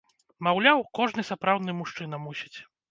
Маўляў, 0.47 0.79
кожны 1.01 1.27
сапраўдны 1.31 1.71
мужчына 1.85 2.25
мусіць. 2.29 2.57